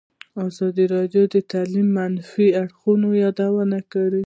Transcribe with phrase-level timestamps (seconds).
[0.47, 4.19] ازادي راډیو د تعلیم د منفي اړخونو یادونه کړې.